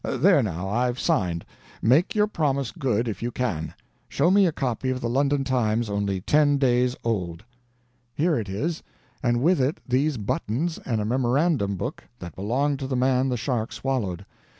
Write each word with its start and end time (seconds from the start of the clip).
There, 0.03 0.41
now 0.41 0.67
I've 0.67 0.97
signed; 0.99 1.45
make 1.79 2.15
your 2.15 2.25
promise 2.25 2.71
good 2.71 3.07
if 3.07 3.21
you 3.21 3.29
can. 3.29 3.75
Show 4.09 4.31
me 4.31 4.47
a 4.47 4.51
copy 4.51 4.89
of 4.89 4.99
the 4.99 5.07
London 5.07 5.43
Times 5.43 5.91
only 5.91 6.21
ten 6.21 6.57
days 6.57 6.95
old." 7.03 7.43
"Here 8.15 8.35
it 8.35 8.49
is 8.49 8.81
and 9.21 9.43
with 9.43 9.61
it 9.61 9.79
these 9.87 10.17
buttons 10.17 10.79
and 10.87 11.01
a 11.01 11.05
memorandum 11.05 11.75
book 11.75 12.03
that 12.17 12.35
belonged 12.35 12.79
to 12.79 12.87
the 12.87 12.95
man 12.95 13.29
the 13.29 13.37
shark 13.37 13.71
swallowed. 13.71 14.25